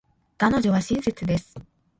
[0.39, 1.55] 彼女は親切です。